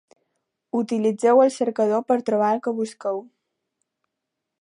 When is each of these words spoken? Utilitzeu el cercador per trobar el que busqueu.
Utilitzeu 0.77 1.41
el 1.43 1.51
cercador 1.55 2.01
per 2.11 2.17
trobar 2.31 2.49
el 2.57 2.63
que 2.69 2.73
busqueu. 2.79 3.21